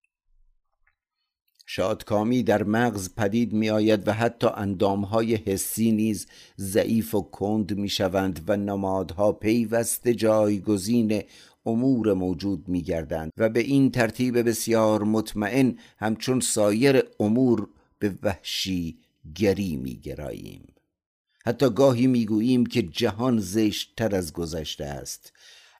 [1.72, 6.26] شادکامی در مغز پدید می آید و حتی اندامهای حسی نیز
[6.58, 11.22] ضعیف و کند می شوند و نمادها پیوسته جایگزین
[11.66, 18.98] امور موجود می گردند و به این ترتیب بسیار مطمئن همچون سایر امور به وحشی
[19.34, 20.74] گری می گراییم
[21.46, 25.32] حتی گاهی می گوییم که جهان زشتتر از گذشته است.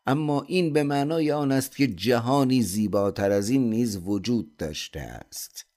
[0.07, 5.69] اما این به معنای آن است که جهانی زیباتر از این نیز وجود داشته است.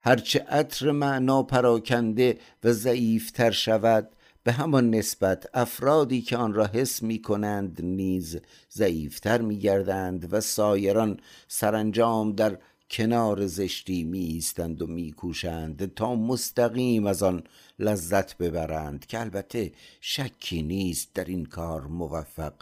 [0.00, 4.10] هرچه عطر معنا پراکنده و ضعیفتر شود
[4.42, 8.40] به همان نسبت افرادی که آن را حس می کنند نیز
[8.72, 12.58] ضعیفتر می گردند و سایران سرانجام در
[12.90, 17.42] کنار زشتی می ایستند و می کوشند تا مستقیم از آن
[17.78, 22.54] لذت ببرند که البته شکی نیست در این کار موفق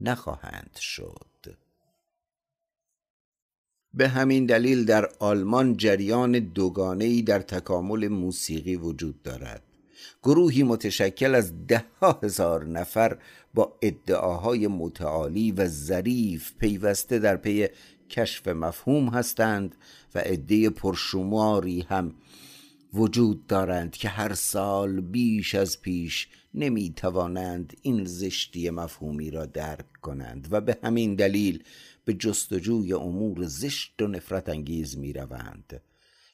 [0.00, 1.33] نخواهند شد.
[3.96, 9.62] به همین دلیل در آلمان جریان دوگانه‌ای در تکامل موسیقی وجود دارد.
[10.22, 11.84] گروهی متشکل از ده
[12.22, 13.18] هزار نفر
[13.54, 17.68] با ادعاهای متعالی و ظریف پیوسته در پی
[18.10, 19.74] کشف مفهوم هستند
[20.14, 22.14] و عده پرشماری هم
[22.94, 29.92] وجود دارند که هر سال بیش از پیش نمی توانند این زشتی مفهومی را درک
[29.92, 31.64] کنند و به همین دلیل
[32.04, 35.82] به جستجوی امور زشت و نفرت انگیز می روند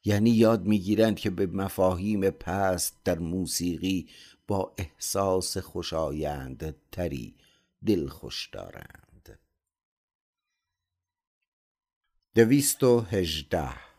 [0.05, 4.09] یعنی یاد می‌گیرند که به مفاهیم پست در موسیقی
[4.49, 7.35] با احساس خوشایند تری
[7.87, 9.39] دل خوش دارند.
[12.35, 13.90] دویست و هجده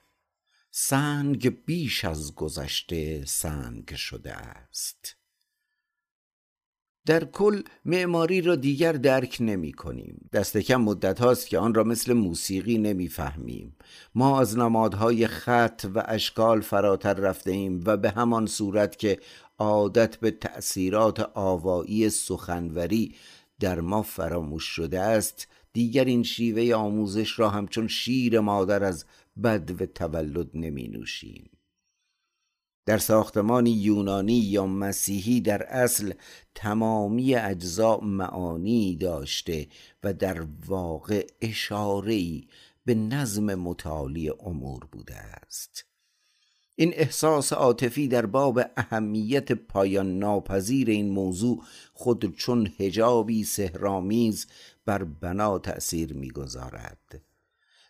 [0.74, 5.16] سنگ بیش از گذشته سنگ شده است.
[7.06, 10.30] در کل معماری را دیگر درک نمی کنیم.
[10.34, 13.76] دست کم مدت هاست که آن را مثل موسیقی نمی فهمیم.
[14.16, 19.20] ما از نمادهای خط و اشکال فراتر رفته ایم و به همان صورت که
[19.58, 23.16] عادت به تأثیرات آوایی سخنوری
[23.60, 29.06] در ما فراموش شده است دیگر این شیوه آموزش را همچون شیر مادر از
[29.44, 31.50] بد و تولد نمی نوشیم.
[32.86, 36.14] در ساختمانی یونانی یا مسیحی در اصل
[36.56, 39.68] تمامی اجزا معانی داشته
[40.04, 42.48] و در واقع اشاره‌ای
[42.86, 45.86] به نظم متعالی امور بوده است.
[46.76, 51.64] این احساس عاطفی در باب اهمیت پایان ناپذیر این موضوع
[51.94, 54.48] خود چون هجابی سهرامیز
[54.86, 57.22] بر بنا تأثیر می‌گذارد.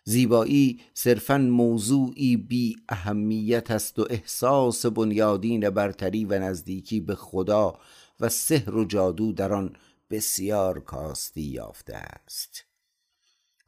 [0.04, 7.78] زیبایی صرفا موضوعی بی اهمیت است و احساس بنیادین برتری و نزدیکی به خدا
[8.20, 9.76] و سحر و جادو در آن
[10.10, 12.64] بسیار کاستی یافته است.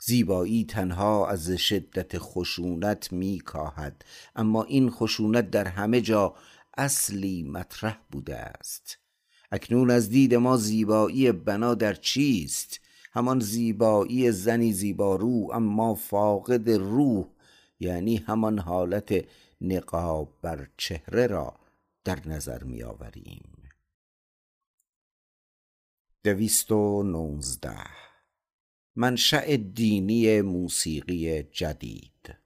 [0.01, 4.05] زیبایی تنها از شدت خشونت می کاهد
[4.37, 6.35] اما این خشونت در همه جا
[6.77, 8.99] اصلی مطرح بوده است.
[9.53, 12.81] اکنون از دید ما زیبایی بنا در چیست؟
[13.15, 17.27] همان زیبایی زنی زیبارو اما فاقد روح
[17.81, 19.25] یعنی همان حالت
[19.61, 21.55] نقاب بر چهره را
[22.05, 23.55] در نظر می آوریم
[26.25, 27.87] دویست و نوزده.
[28.97, 32.44] منشأ دینی موسیقی جدید.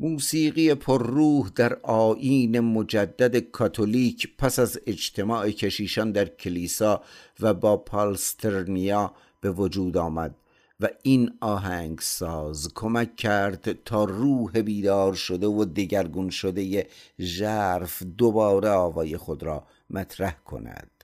[0.00, 7.02] موسیقی پرروح در آیین مجدد کاتولیک پس از اجتماع کشیشان در کلیسا
[7.40, 10.34] و با پالسترنیا به وجود آمد
[10.80, 16.86] و این آهنگساز کمک کرد تا روح بیدار شده و دگرگون شده
[17.20, 20.95] ژرف دوباره آوای خود را مطرح کند.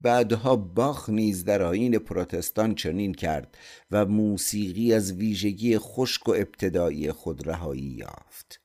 [0.00, 3.58] بعدها باخ نیز در آین پروتستان چنین کرد
[3.90, 8.60] و موسیقی از ویژگی خشک و ابتدایی خود رهایی یافت.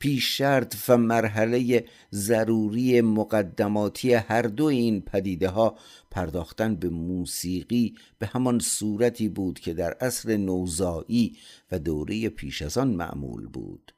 [0.00, 5.78] پیش شرط و مرحله ضروری مقدماتی هر دو این پدیده ها
[6.10, 11.36] پرداختن به موسیقی به همان صورتی بود که در عصر نوزایی
[11.72, 13.92] و دوره پیش از آن معمول بود.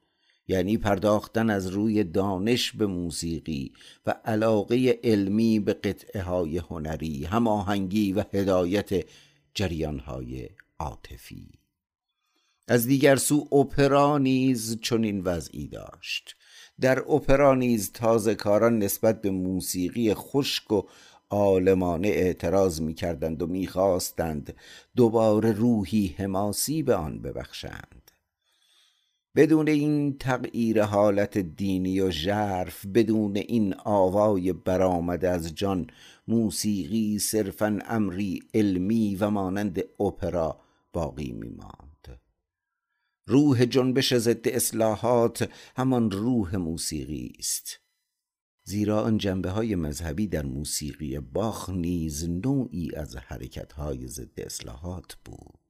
[0.52, 3.72] یعنی پرداختن از روی دانش به موسیقی
[4.06, 9.06] و علاقه علمی به قطعه های هنری هماهنگی و هدایت
[9.54, 11.48] جریان های عاطفی.
[12.68, 16.36] از دیگر سو اپرا نیز چنین وضعی داشت.
[16.80, 20.82] در اپرا نیز تازه کاران نسبت به موسیقی خشک و
[21.30, 24.54] عالمانه اعتراض می کردند و می خواستند
[24.96, 28.01] دوباره روحی حماسی به آن ببخشند.
[29.36, 35.86] بدون این تغییر حالت دینی و ژرف بدون این آوای برآمده از جان
[36.28, 40.60] موسیقی صرفا امری علمی و مانند اپرا
[40.92, 41.92] باقی می ماند
[43.26, 47.80] روح جنبش ضد اصلاحات همان روح موسیقی است.
[48.64, 55.16] زیرا آن جنبه های مذهبی در موسیقی باخ نیز نوعی از حرکت های ضد اصلاحات
[55.24, 55.61] بود.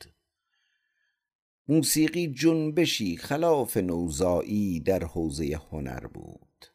[1.69, 6.67] موسیقی جنبشی خلاف نوزایی در حوزه هنر بود.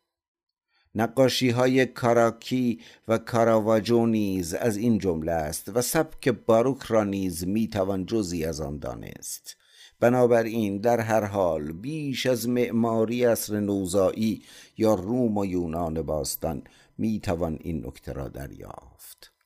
[0.95, 7.47] نقاشی های کاراکی و کاراواجو نیز از این جمله است و سبک باروک را نیز
[7.47, 9.57] می‌توان جزی از آن دانست.
[9.99, 14.43] بنابراین در هر حال بیش از معماری اصر نوزایی
[14.77, 16.63] یا روم و یونان باستان
[16.97, 19.36] می‌توان این نکته را دریافت.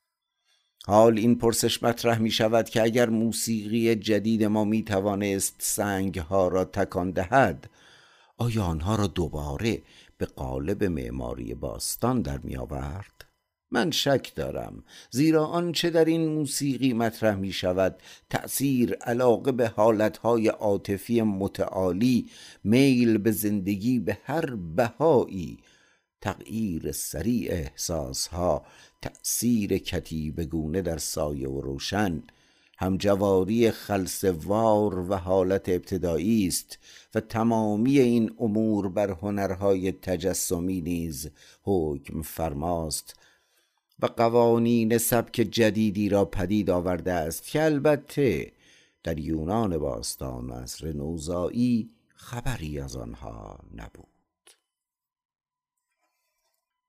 [0.92, 6.48] حال این پرسش مطرح می شود که اگر موسیقی جدید ما می توانست سنگ ها
[6.48, 7.70] را تکان دهد
[8.38, 9.82] آیا آنها را دوباره
[10.18, 13.26] به قالب معماری باستان در می آورد؟
[13.72, 17.96] من شک دارم زیرا آنچه در این موسیقی مطرح می شود
[18.30, 22.30] تأثیر علاقه به حالتهای عاطفی متعالی
[22.64, 25.60] میل به زندگی به هر بهایی
[26.22, 28.66] تغییر سریع احساسها
[29.02, 32.24] تأثیر کتیبگونه در سایه و روشن.
[32.78, 36.80] همجواری خلصوار و حالت ابتدایی است
[37.16, 41.30] و تمامی این امور بر هنرهای تجسمی نیز
[41.64, 43.16] حکم فرماست
[44.00, 48.52] و قوانین سبک جدیدی را پدید آورده است که البته
[49.04, 54.11] در یونان باستان و عصر نوزایی خبری از آنها نبود.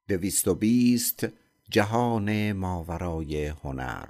[0.09, 1.27] دویست و بیست
[1.71, 4.09] جهان ماورای هنر.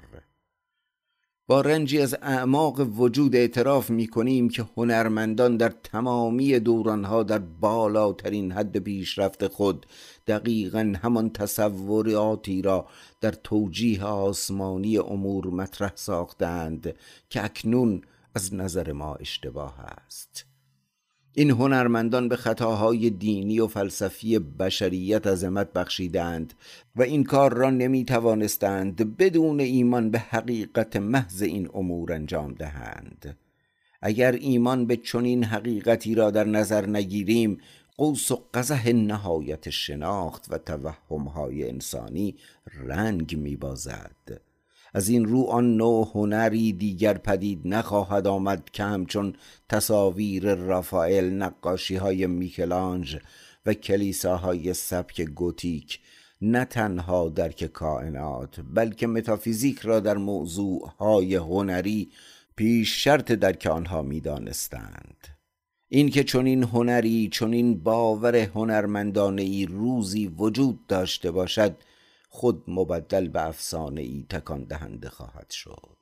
[1.47, 8.53] با رنجی از اعماق وجود اعتراف می کنیم که هنرمندان در تمامی دورانها در بالاترین
[8.53, 9.87] حد پیشرفت خود
[10.27, 12.87] دقیقا همان تصوراتی را
[13.21, 16.95] در توجیه آسمانی امور مطرح ساختند
[17.31, 18.03] که اکنون
[18.35, 20.52] از نظر ما اشتباه است.
[21.35, 26.55] این هنرمندان به خطاهای دینی و فلسفی بشریت عظمت بخشیدند
[26.97, 33.39] و این کار را نمی توانستند بدون ایمان به حقیقت محض این امور انجام دهند.
[34.03, 37.59] اگر ایمان به چنین حقیقتی را در نظر نگیریم
[37.97, 42.37] قوس و قزح نهایت شناخت و توهمهای انسانی
[42.87, 44.41] رنگ می بازد
[44.95, 49.35] از این رو آن نوع هنری دیگر پدید نخواهد آمد که همچون
[49.69, 53.19] تصاویر رافائل نقاشی های میکلانج
[53.67, 56.01] و کلیساهای سبک گوتیک
[56.41, 62.11] نه تنها درک کائنات بلکه متافیزیک را در موضوع های هنری
[62.57, 65.29] پیش شرط درک آنها می‌دانستند.
[65.89, 71.77] این که چنین هنری چنین باور هنرمندانه ای روزی وجود داشته باشد
[72.35, 75.97] خود مبدل به افسانه ای تکان دهنده خواهد شد.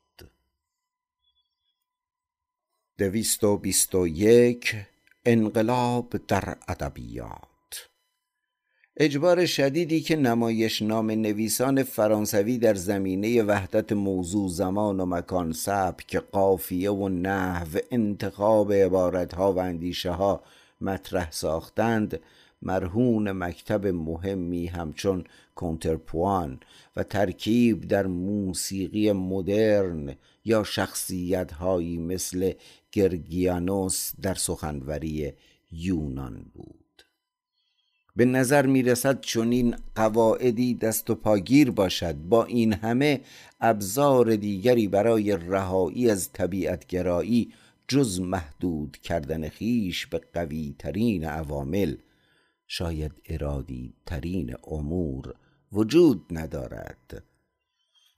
[2.98, 4.76] دویست و بیست و یک
[5.24, 7.88] انقلاب در ادبیات.
[8.96, 16.16] اجبار شدیدی که نمایش نام نویسان فرانسوی در زمینه وحدت موضوع زمان و مکان سبک
[16.16, 20.42] قافیه و نحو انتخاب عبارتها و اندیشه ها
[20.80, 22.20] مطرح ساختند.
[22.62, 25.24] مرهون مکتب مهمی همچون
[25.60, 26.60] کنترپوان
[26.96, 32.52] و ترکیب در موسیقی مدرن یا شخصیت هایی مثل
[32.92, 35.32] گرگیانوس در سخنوری
[35.72, 37.04] یونان بود.
[38.16, 42.14] به نظر می رسد چنین قواعدی دست و پاگیر باشد.
[42.14, 43.20] با این همه
[43.60, 47.52] ابزار دیگری برای رهایی از طبیعتگرایی
[47.88, 51.96] جز محدود کردن خیش به قوی ترین عوامل
[52.72, 55.34] شاید ارادی ترین امور
[55.72, 57.22] وجود ندارد.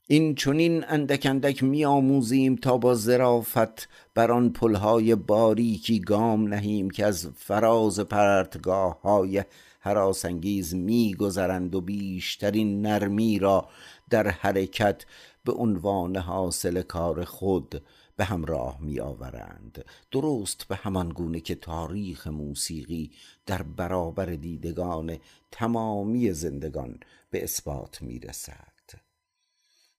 [0.07, 6.89] این چونین اندک اندک می آموزیم تا با ظرافت بر آن پلهای باریکی گام نهیم
[6.89, 9.43] که از فراز پرتگاه های
[9.79, 13.69] حراسانگیز می گذرند و بیشترین نرمی را
[14.09, 15.05] در حرکت
[15.45, 17.83] به عنوان حاصل کار خود
[18.17, 23.11] به همراه می آورند درست به همان گونه که تاریخ موسیقی
[23.45, 25.17] در برابر دیدگان
[25.51, 26.99] تمامی زندگان
[27.33, 28.73] به اثبات می رسد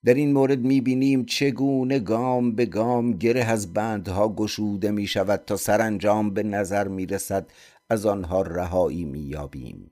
[0.05, 5.43] در این مورد می بینیم چگونه گام به گام گره از بندها گشوده می شود
[5.47, 7.47] تا سرانجام به نظر می رسد
[7.91, 9.91] از آنها رهایی می یابیم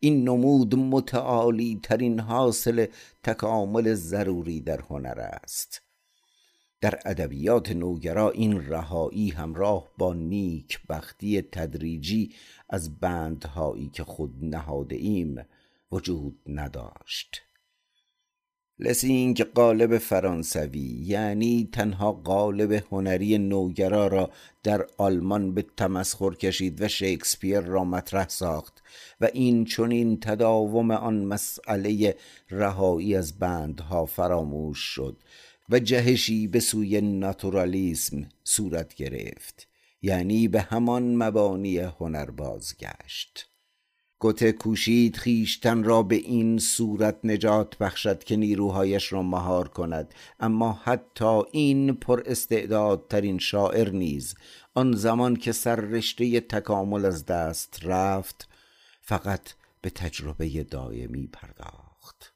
[0.00, 2.86] این نمود متعالی ترین حاصل
[3.22, 5.82] تکامل ضروری در هنر است.
[6.80, 12.34] در ادبیات نوگرا این رهایی همراه با نیک بختی تدریجی
[12.70, 15.44] از بندهایی که خود نهاده ایم
[15.92, 17.42] وجود نداشت.
[18.78, 24.30] لسینگ قالب فرانسوی یعنی تنها قالب هنری نوگرا را
[24.62, 28.82] در آلمان به تمسخر کشید و شکسپیر را مطرح ساخت
[29.20, 32.16] و این چنین تداوم آن مسئله
[32.50, 35.16] رهایی از بندها فراموش شد
[35.68, 39.68] و جهشی به سوی ناتورالیسم صورت گرفت
[40.02, 43.51] یعنی به همان مبانی هنر بازگشت.
[44.22, 50.14] گوته کوشید خیشتن را به این صورت نجات بخشد که نیروهایش را مهار کند.
[50.40, 54.34] اما حتی این پر استعدادترین شاعر نیز
[54.74, 58.48] آن زمان که سر رشته تکامل از دست رفت
[59.00, 62.34] فقط به تجربه دائمی پرداخت.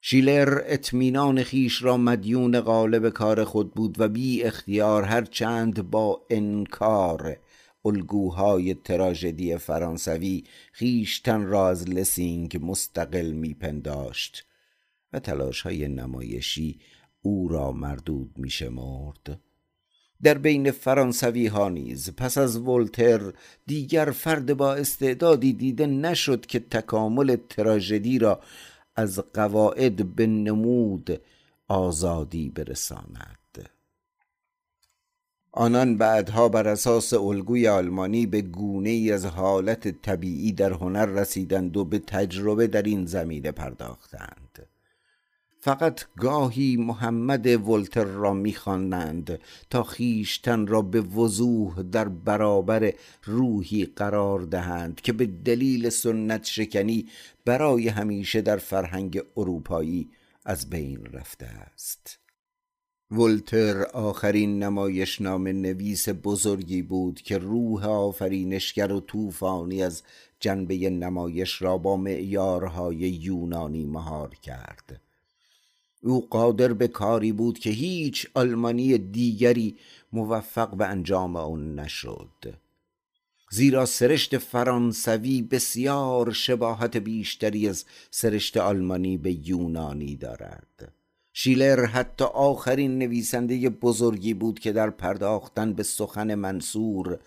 [0.00, 6.26] شیلر اطمینان خیش را مدیون غالب کار خود بود و بی اختیار هر چند با
[6.30, 7.36] انکار
[7.84, 14.46] الگوهای تراژدی فرانسوی خیشتن را از لسینگ مستقل میپنداشت
[15.12, 16.78] و تلاش های نمایشی
[17.22, 19.40] او را مردود میشمرد.
[20.22, 23.32] در بین فرانسوی ها نیز پس از ولتر
[23.66, 28.40] دیگر فرد با استعدادی دیده نشد که تکامل تراژدی را
[28.96, 31.20] از قواعد به نمود
[31.68, 33.39] آزادی برساند.
[35.52, 41.76] آنان بعدها بر اساس الگوی آلمانی به گونه ای از حالت طبیعی در هنر رسیدند
[41.76, 44.66] و به تجربه در این زمینه پرداختند.
[45.62, 49.40] فقط گاهی محمد ولتر را می‌خوانند
[49.70, 52.92] تا خیشتن را به وضوح در برابر
[53.24, 57.06] روحی قرار دهند که به دلیل سنت شکنی
[57.44, 60.10] برای همیشه در فرهنگ اروپایی
[60.44, 62.18] از بین رفته است.
[63.12, 70.02] ولتر آخرین نمایش نام نویس بزرگی بود که روح آفرینشگر و طوفانی از
[70.40, 75.00] جنبه نمایش را با معیارهای یونانی مهار کرد.
[76.02, 79.76] او قادر به کاری بود که هیچ آلمانی دیگری
[80.12, 82.54] موفق به انجام آن نشد.
[83.50, 90.99] زیرا سرشت فرانسوی بسیار شباهت بیشتری از سرشت آلمانی به یونانی دارد.
[91.32, 97.18] شیلر حتی آخرین نویسنده بزرگی بود که در پرداختن به سخن منصور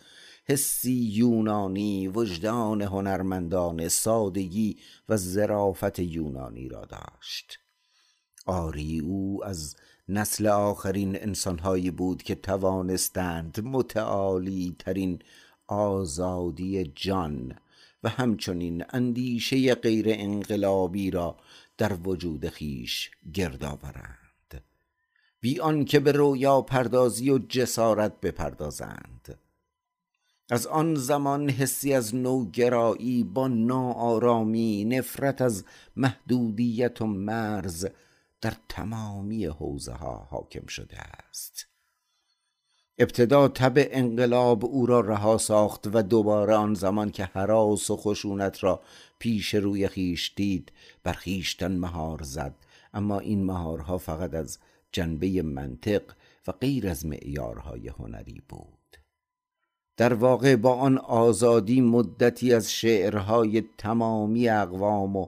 [0.45, 4.77] حسی یونانی وجدان هنرمندان سادگی
[5.09, 7.59] و ظرافت یونانی را داشت.
[8.45, 9.75] آری او از
[10.09, 15.19] نسل آخرین انسانهایی بود که توانستند متعالی ترین
[15.67, 17.55] آزادی جان
[18.03, 21.37] و همچنین اندیشه غیر انقلابی را
[21.77, 24.63] در وجود خیش گرد آورند.
[25.39, 29.39] بی آنکه به رویا پردازی و جسارت بپردازند.
[30.49, 35.63] از آن زمان حسی از نوگرایی با ناآرامی نفرت از
[35.95, 37.87] محدودیت و مرز
[38.41, 41.72] در تمامی حوزه ها حاکم شده است.
[42.97, 48.63] ابتدا تب انقلاب او را رها ساخت و دوباره آن زمان که حراس و خشونت
[48.63, 48.81] را
[49.19, 50.71] پیش روی خیش دید
[51.03, 52.55] بر خیشتن مهار زد.
[52.93, 54.59] اما این مهارها فقط از
[54.91, 56.01] جنبه منطق
[56.47, 58.97] و غیر از معیارهای هنری بود.
[59.97, 65.27] در واقع با آن آزادی مدتی از شعرهای تمامی اقوام و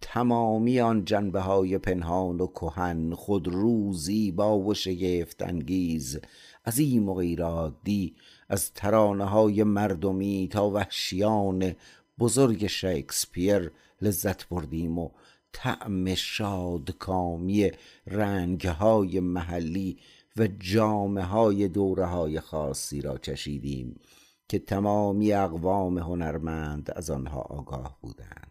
[0.00, 6.20] تمامی آن جنبه های پنهان و کهن خود روزی با و شگفت انگیز
[6.66, 8.14] عظیم و غیرعادی
[8.48, 11.74] از ترانه های مردمی تا وحشیان
[12.18, 15.10] بزرگ شکسپیر لذت بردیم و
[15.52, 17.70] طعم شادکامی
[18.06, 19.98] رنگ های محلی
[20.36, 24.00] و جامعه های دوره های خاصی را چشیدیم
[24.48, 28.45] که تمامی اقوام هنرمند از آنها آگاه بودند.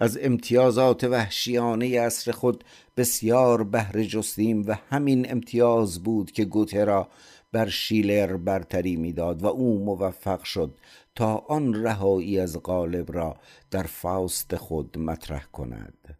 [0.00, 2.64] از امتیازات وحشیانه اصر خود
[2.96, 7.08] بسیار بهره جستیم و همین امتیاز بود که گوته را
[7.52, 10.74] بر شیلر برتری می‌داد و او موفق شد
[11.14, 13.36] تا آن رهایی از غالب را
[13.70, 16.18] در فاست خود مطرح کند.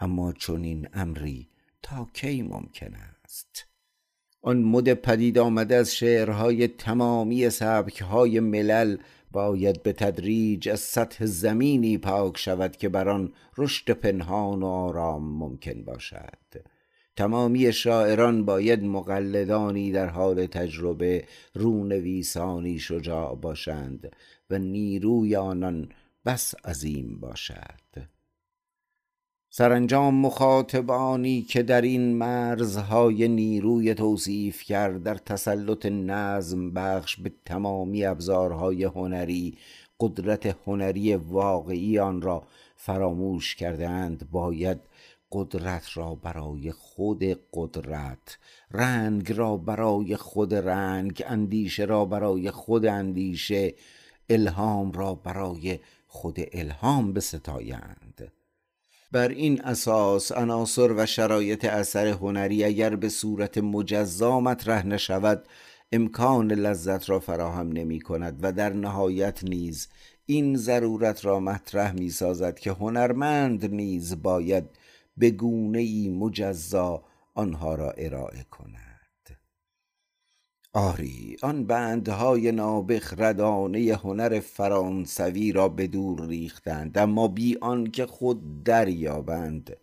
[0.00, 1.48] اما چون این امری
[1.82, 3.66] تا کی ممکن است؟
[4.42, 8.96] آن مد پدید آمده از شعرهای تمامی سبکهای ملل
[9.32, 15.38] باید به تدریج از سطح زمینی پاک شود که بر آن رشد پنهان و آرام
[15.38, 16.38] ممکن باشد.
[17.16, 21.24] تمامی شاعران باید مقلدانی در حال تجربه
[21.54, 24.16] رونویسانی شجاع باشند
[24.50, 25.88] و نیروی آنان
[26.26, 28.17] بس عظیم باشد.
[29.50, 38.04] سرانجام مخاطبانی که در این مرزهای نیروی توصیف کرد در تسلط نظم بخش به تمامی
[38.04, 39.58] ابزارهای هنری
[40.00, 42.42] قدرت هنری واقعی آن را
[42.76, 44.78] فراموش کردند باید
[45.32, 48.38] قدرت را برای خود قدرت
[48.70, 53.74] رنگ را برای خود رنگ اندیشه را برای خود اندیشه
[54.30, 58.07] الهام را برای خود الهام بستایند.
[59.12, 65.48] بر این اساس عناصر و شرایط اثر هنری اگر به صورت مجزا مطرح نشود
[65.92, 69.88] امکان لذت را فراهم نمی کند و در نهایت نیز
[70.26, 74.64] این ضرورت را مطرح می سازد که هنرمند نیز باید
[75.16, 77.04] به گونه ای مجزا
[77.34, 78.87] آنها را ارائه کند.
[80.72, 89.76] آری آن بندهای نابخردانه هنر فرانسوی را به دور ریختند اما بی آنکه خود دریابند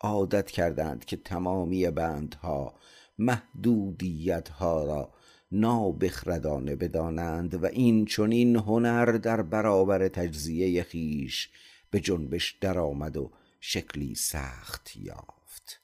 [0.00, 2.74] عادت کردند که تمامی بندها
[3.18, 5.12] محدودیتها را
[5.52, 11.50] نابخردانه بدانند و این چنین هنر در برابر تجزیه خیش
[11.90, 13.30] به جنبش درآمد و
[13.60, 15.80] شکلی سخت یافت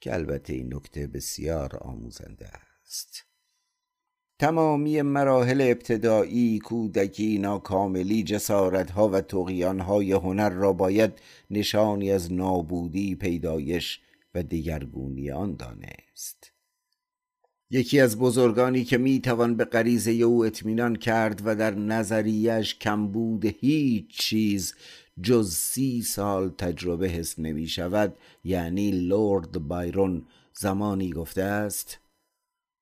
[0.00, 3.31] که البته این نکته بسیار آموزنده است.
[4.42, 9.22] تمامی مراحل ابتدایی کودکی ناکاملی جسارتها و
[9.82, 11.12] های هنر را باید
[11.50, 14.00] نشانی از نابودی پیدایش
[14.34, 16.52] و دیگرگونی آن دانست.
[17.70, 24.18] یکی از بزرگانی که می‌توان به غریزه او اطمینان کرد و در نظریش کمبود هیچ
[24.18, 24.74] چیز
[25.22, 32.01] جز سی سال تجربه حس نمی شود یعنی لورد بایرون زمانی گفته است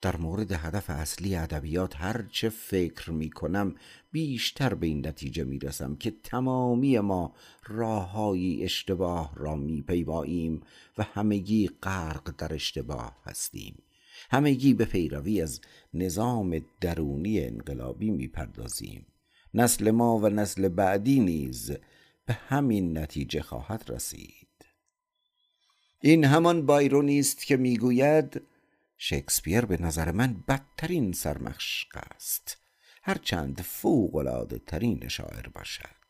[0.03, 3.75] در مورد هدف اصلی ادبیات هر چه فکر می کنم
[4.13, 7.35] بیشتر به این نتیجه می رسم که تمامی ما
[7.67, 10.63] راههایی اشتباه را می پیماییم
[10.99, 13.83] و همگی غرق در اشتباه هستیم.
[14.31, 15.61] همگی به پیروی از
[15.95, 19.07] نظام درونی انقلابی می پردازیم
[19.55, 21.71] نسل ما و نسل بعدی نیز
[22.27, 24.47] به همین نتیجه خواهد رسید.
[26.01, 28.43] این همان بایرونی است که می‌گوید
[29.03, 32.57] شکسپیر به نظر من بدترین سرمشق است.
[33.03, 36.01] هرچند فوق ترین شاعر باشد.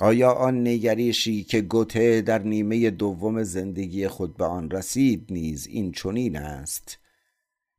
[0.00, 5.92] آیا آن نگریشی که گوته در نیمه دوم زندگی خود به آن رسید نیز این
[5.92, 6.98] چنین است؟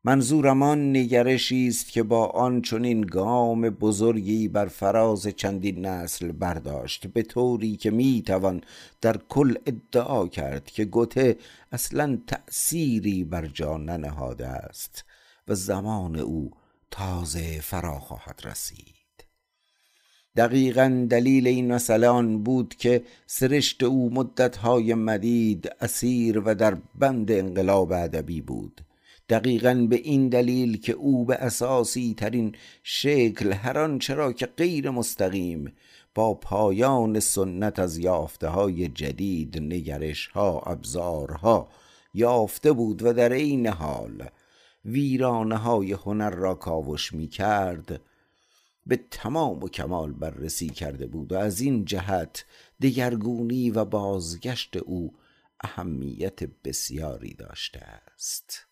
[0.04, 7.08] منظورم آن نگرشی است که با آن چنین گام بزرگی بر فراز چندین نسل برداشت
[7.08, 8.62] به طوری که می‌توان
[9.02, 11.38] در کل ادعا کرد که گوته
[11.72, 15.06] اصلا تأثیری بر جا ننهاده است
[15.47, 16.52] و زمان او
[16.91, 18.95] تازه فرا خواهد رسید.
[20.36, 27.32] دقیقا دلیل این مسئله آن بود که سرشت او مدتهای مدید اسیر و در بند
[27.32, 28.82] انقلاب ادبی بود.
[29.30, 34.90] دقیقا به این دلیل که او به اساسی ترین شکل هر آنچه را که غیر
[34.90, 35.74] مستقیم
[36.16, 41.70] با پایان سنت از یافته های جدید نگرش ها ابزارها
[42.14, 44.30] یافته بود و در این حال
[44.86, 48.02] ویرانه های هنر را کاوش می کرد
[48.86, 52.46] به تمام و کمال بررسی کرده بود و از این جهت
[52.82, 55.14] دگرگونی و بازگشت او
[55.62, 58.69] اهمیت بسیاری داشته است.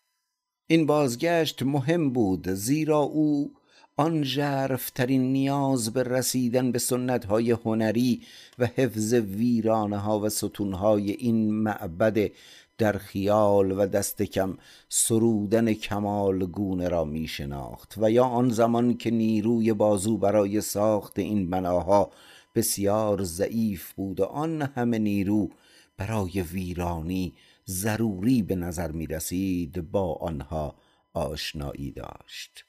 [0.69, 3.53] این بازگشت مهم بود زیرا او
[3.97, 8.21] آن ژرفترین نیاز به رسیدن به سنت های هنری
[8.59, 12.31] و حفظ ویرانه ها و ستون های این معبد
[12.77, 14.57] در خیال و دست کم
[14.89, 21.19] سرودن کمال گونه را می شناخت و یا آن زمان که نیروی بازو برای ساخت
[21.19, 22.11] این بناها
[22.55, 25.49] بسیار ضعیف بود و آن همه نیرو
[25.97, 27.33] برای ویرانی
[27.69, 30.75] ضروری به نظر می رسید با آنها
[31.13, 32.65] آشنایی داشت.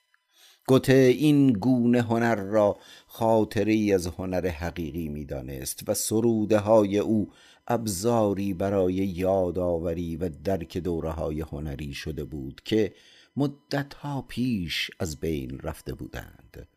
[0.66, 7.32] گوته این گونه هنر را خاطری از هنر حقیقی می دانست و سروده های او
[7.68, 12.94] ابزاری برای یادآوری و درک دوره های هنری شده بود که
[13.36, 16.68] مدتها پیش از بین رفته بودند.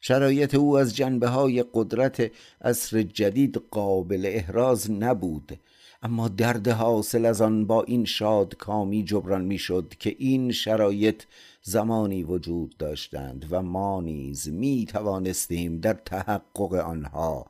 [0.00, 5.60] شرایط او از جنبه های قدرت عصر جدید قابل احراز نبود.
[6.02, 11.22] اما درد حاصل از آن با این شاد کامی جبران می‌شد که این شرایط
[11.62, 17.46] زمانی وجود داشتند و ما نیز می توانستیم در تحقق آنها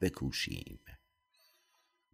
[0.00, 0.78] بکوشیم.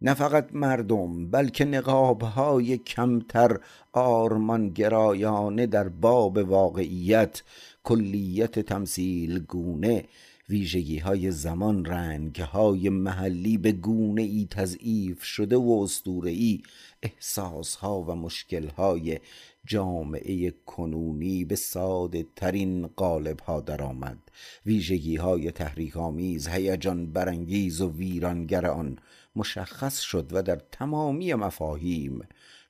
[0.01, 3.59] نه فقط مردم بلکه نقابهای کمتر
[3.93, 7.43] آرمانگرایانه در باب واقعیت
[7.83, 10.05] کلیت تمثیل گونه
[10.49, 16.61] ویژگی های زمان رنگ های محلی به گونه ای تضعیف شده و اسطوره ای
[17.03, 19.19] احساس ها و مشکل های
[19.67, 24.17] جامعه کنونی به ساده ترین قالب ها درآمد.
[24.65, 28.99] ویژگی های تحریک آمیز هیجان برانگیز و ویرانگر آن
[29.35, 32.27] مشخص شد و در تمامی مفاهیم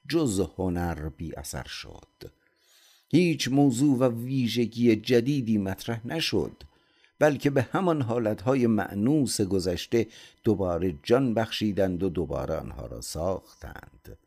[0.09, 2.31] جز هنر بی اثر شد.
[3.09, 6.68] هیچ موضوع و ویژگی جدیدی مطرح نشد.
[7.19, 10.07] بلکه به همان حالتهای معنوس گذشته
[10.43, 14.17] دوباره جان بخشیدند و دوباره آنها را ساختند.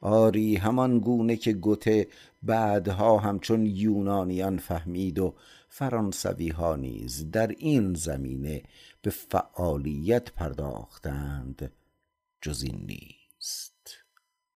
[0.00, 2.08] آری همان گونه که گوته
[2.42, 5.34] بعدها همچون یونانیان فهمید و
[5.68, 8.62] فرانسوی ها نیز در این زمینه
[9.02, 11.72] به فعالیت پرداختند.
[12.42, 13.75] جز این نیست.